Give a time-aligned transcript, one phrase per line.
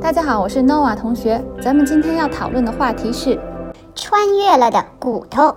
[0.00, 1.42] 大家好，我是 Nova 同学。
[1.60, 3.38] 咱们今天要讨论的话题是
[3.94, 5.54] 穿越了的骨头。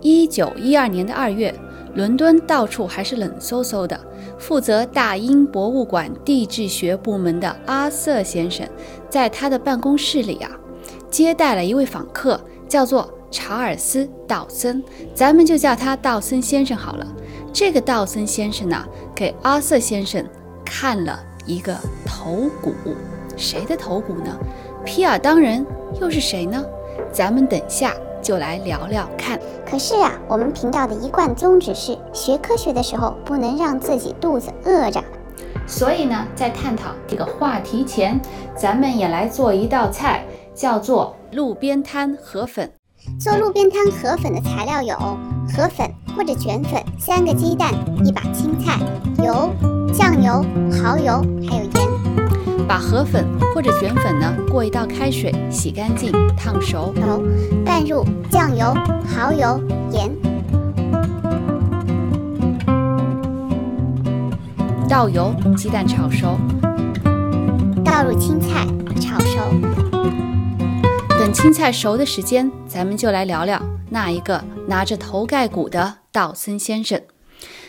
[0.00, 1.54] 一九一二年的二月，
[1.94, 3.98] 伦敦到处还是冷飕飕的。
[4.38, 8.66] 负责大英博物馆地质学部门的阿瑟先生，
[9.08, 10.50] 在他的办公室里啊，
[11.10, 14.82] 接待了一位访客，叫做查尔斯·道森，
[15.14, 17.06] 咱们就叫他道森先生好了。
[17.52, 20.24] 这个道森先生呢，给阿瑟先生
[20.64, 22.74] 看了一个头骨，
[23.36, 24.38] 谁的头骨呢？
[24.84, 25.64] 皮尔当人
[26.00, 26.64] 又是谁呢？
[27.12, 27.94] 咱们等下。
[28.20, 29.38] 就来聊聊看。
[29.64, 35.02] 可是啊，我们频道的一贯宗旨是学科学的时候不能让自己肚子饿着。
[35.68, 38.20] 所以呢，在探讨这个话题前，
[38.56, 42.70] 咱们也来做一道菜，叫做路边摊河粉。
[43.20, 44.96] 做路边摊河粉的材料有
[45.56, 47.72] 河粉或者卷粉、三个鸡蛋、
[48.04, 48.78] 一把青菜、
[49.24, 49.50] 油、
[49.92, 51.88] 酱油、蚝油，还有盐。
[52.68, 56.92] 把河粉或者卷粉呢过一道开水，洗干净，烫熟。
[56.94, 57.22] 头
[57.64, 58.74] 拌入酱油、
[59.06, 60.14] 蚝油、盐，
[64.88, 66.36] 倒油，鸡蛋炒熟，
[67.82, 68.66] 倒入青菜
[69.00, 69.40] 炒熟。
[71.18, 77.00] 等青菜熟的时间，咱们就来聊聊那一个拿着头盖骨的道森先生。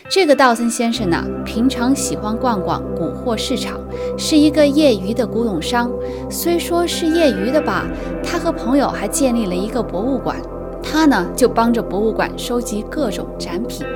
[0.08, 3.80] 这个道森先生呢，平常喜欢逛逛古货市场，
[4.18, 5.90] 是一个业余的古董商。
[6.30, 7.86] 虽说是业余的吧，
[8.22, 10.36] 他和朋友还建立了一个博物馆。
[10.82, 13.86] 他呢，就帮着博物馆收集各种展品。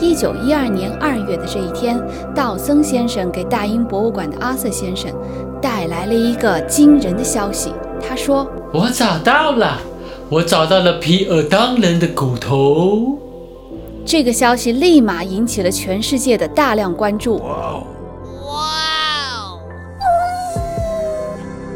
[0.00, 2.00] 一九一二年二月的这一天，
[2.34, 5.12] 道森先生给大英博物馆的阿瑟先生
[5.60, 7.72] 带来了一个惊人的消息。
[8.00, 9.78] 他说：“我找到了，
[10.34, 13.16] 我找到了皮尔当人的骨头。”
[14.04, 17.36] 这个消息立马引起了全世界的大量关注。
[17.36, 17.86] 哇哦！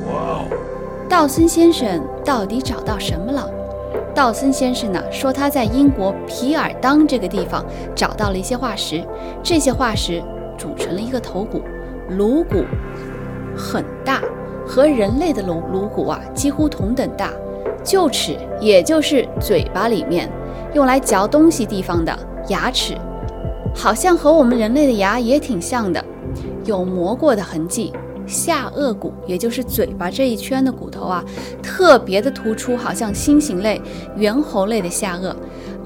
[0.09, 0.45] 哇哦！
[1.09, 3.49] 道森先生到底找到什么了？
[4.13, 7.65] 道森先生呢说他在英国皮尔当这个地方
[7.95, 9.05] 找到了一些化石，
[9.41, 10.21] 这些化石
[10.59, 11.63] 组成了一个头骨，
[12.09, 12.65] 颅骨
[13.57, 14.21] 很大，
[14.67, 17.31] 和人类的颅颅骨啊几乎同等大，
[17.89, 20.31] 臼齿也就是嘴巴里面。
[20.75, 22.17] 用来嚼东西地方的
[22.49, 22.95] 牙齿，
[23.75, 26.05] 好像和我们人类的牙也挺像的，
[26.67, 27.91] 有磨过的痕迹。
[28.29, 31.25] 下颚骨，也就是嘴巴这一圈的骨头啊，
[31.63, 33.81] 特别的突出，好像猩猩类、
[34.17, 35.35] 猿猴类的下颚。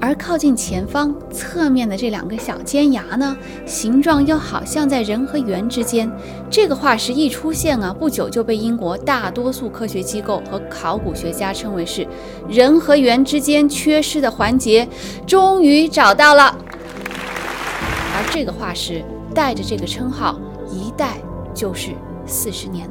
[0.01, 6.11] 而靠近前方侧面的这两个小尖牙呢，形状又好像在人和猿之间。
[6.49, 12.05] 这个化石一出现啊，不久就被英国大多数科学机构和考古学家称为是
[12.49, 14.85] 人和猿之间缺失的环节，
[15.25, 16.53] 终于找到了。
[18.15, 19.01] 而这个化石
[19.33, 20.37] 带着这个称号，
[20.69, 21.13] 一代
[21.53, 21.91] 就是
[22.25, 22.89] 四十年，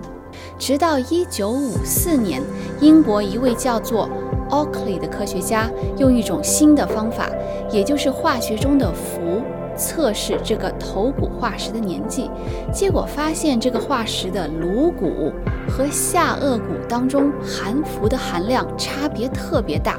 [0.58, 2.42] 直到一九五四年，
[2.80, 4.08] 英国一位叫做。
[4.50, 7.26] Oakley 的科学家用一种新的方法，
[7.70, 9.40] 也就是化学中的氟
[9.74, 12.30] 测试这个头骨化石的年纪，
[12.70, 15.32] 结果发现这个化石的颅骨
[15.66, 19.98] 和下颚骨当中含氟的含量差别特别大。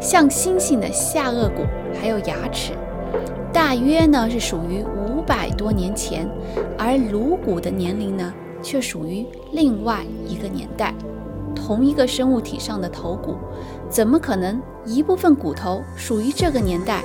[0.00, 1.62] 像猩猩的下颚骨
[2.00, 2.72] 还有牙齿，
[3.52, 6.28] 大约呢是属于五百多年前，
[6.78, 10.94] 而颅骨的年龄呢却属于另外一个年代。
[11.54, 13.36] 同一个生物体上的头骨，
[13.88, 17.02] 怎么可能一部分骨头属于这个年代，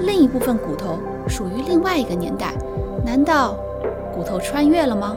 [0.00, 0.98] 另一部分骨头
[1.28, 2.54] 属于另外一个年代？
[3.04, 3.56] 难道
[4.14, 5.16] 骨头穿越了吗？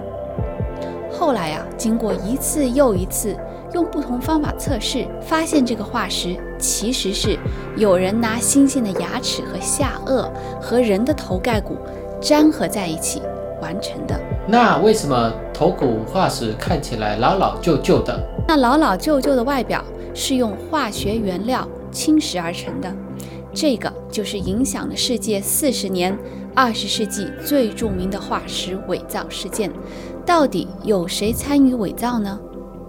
[1.12, 3.38] 后来呀，经过一次又一次
[3.74, 7.38] 用不同方法测试，发现这个化石其实是
[7.78, 10.30] 有人拿猩猩的牙齿和下颚
[10.60, 11.78] 和人的头盖骨
[12.26, 13.22] 粘合在一起
[13.62, 14.20] 完成的。
[14.48, 18.20] 那为什么头骨化石看起来老老旧旧的？
[18.48, 22.92] 那老老旧旧的外表是用化学原料侵蚀而成的，
[23.54, 26.18] 这个就是影响了世界四十年、
[26.56, 29.72] 二十世纪最著名的化石伪造事件。
[30.26, 32.40] 到底有谁参与伪造呢？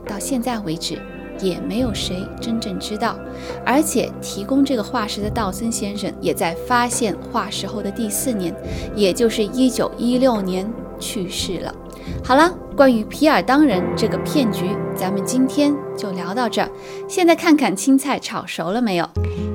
[0.06, 0.98] 到现在为止，
[1.40, 3.16] 也没有谁真正知道。
[3.64, 8.54] 而且，提供这个化石的道森先生也在发现化石后的第四年，
[8.94, 11.74] 也就是一九一六年去世了。
[12.22, 16.68] 好了，关于皮尔当人这个骗局，咱们今天就聊到这儿。
[17.08, 19.08] 现在看看青菜炒熟了没有？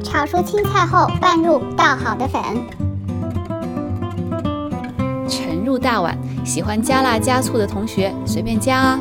[0.04, 2.42] 炒熟青菜后，拌入倒好的粉，
[5.30, 6.18] 盛入大碗。
[6.44, 9.00] 喜欢加辣加醋的同学随便加啊。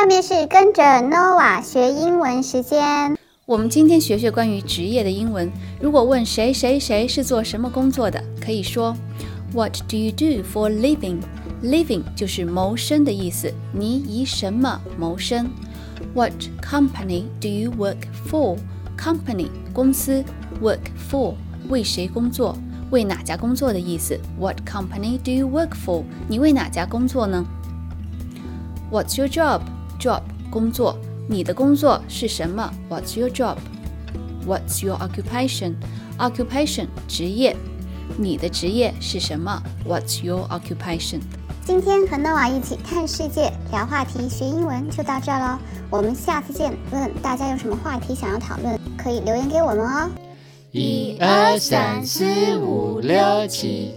[0.00, 3.18] 下面是跟着 Nova 学英文时间。
[3.44, 5.52] 我们今天学学关于职业的英文。
[5.78, 8.96] 如果问谁谁谁是做什么工作的，可以说
[9.52, 13.52] What do you do for living？Living 就是谋生的意思。
[13.74, 15.50] 你以什么谋生
[16.14, 16.32] ？What
[16.62, 20.24] company do you work for？Company 公司
[20.62, 20.80] ，work
[21.10, 21.34] for
[21.68, 22.56] 为谁工作？
[22.90, 26.04] 为哪家工作的意思？What company do you work for？
[26.26, 27.44] 你为哪家工作呢
[28.90, 29.60] ？What's your job？
[30.00, 30.98] job？Job 工作。
[31.28, 33.56] 你的工作是什么？What's your job?
[34.46, 35.74] What's your occupation?
[36.18, 37.54] Occupation 职业。
[38.18, 41.20] 你的职业是什么？What's your occupation?
[41.64, 45.58] 今天和 Noah 一起看世界、聊话题、学英文就到这喽，
[45.88, 46.76] 我们下次见。
[46.90, 50.10] 问大家有什么话题想要讨论，可以留言给我们哦。
[50.72, 53.94] 一二三四五六七，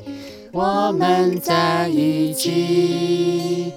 [0.51, 3.73] 我们在一起。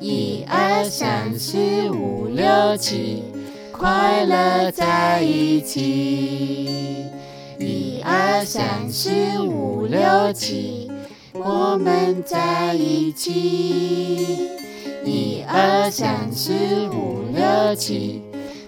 [0.00, 3.22] 一二三四五六七，
[3.70, 7.04] 快乐在一起。
[7.58, 9.10] 一二三四
[9.42, 10.90] 五六七，
[11.34, 14.48] 我们在一起。
[15.04, 18.22] 一二三四五六七，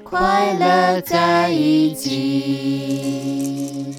[0.04, 3.94] 快乐在一起。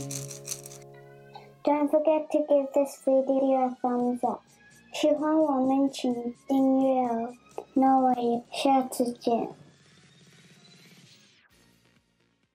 [1.64, 4.42] Don't forget to give this video a thumbs up.
[5.04, 7.34] 喜欢我们请订阅哦，
[7.74, 9.50] 那我也下次见。